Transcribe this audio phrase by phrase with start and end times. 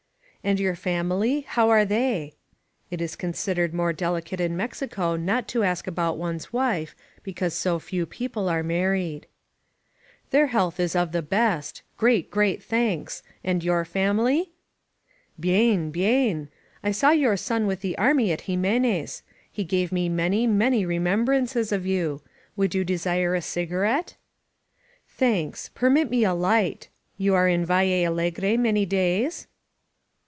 [0.43, 1.41] "And your family?
[1.41, 2.33] How are they?"
[2.89, 7.53] (It is consid* ered more delicate in Mexico not to ask about one's wife, because
[7.53, 9.27] so few people are married.)
[10.31, 11.83] "Their health is of the best.
[11.95, 13.21] Great, great thanks.
[13.43, 14.53] And your family?"
[15.39, 16.47] "JSfen, hienl
[16.83, 19.21] I saw your son with the army at Jime nez.
[19.51, 22.23] He gave me many, many remembrances of you.
[22.55, 24.15] Would you desire a cigarette?"
[25.07, 25.69] "Thanks.
[25.75, 26.87] Permit me, a Ught.
[27.17, 29.45] You are in Valle Al legre many days?"